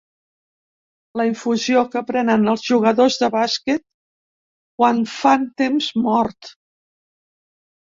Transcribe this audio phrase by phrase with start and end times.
[1.21, 3.87] La infusió que prenen els jugadors de bàsquet
[4.81, 6.55] quan fan temps mort.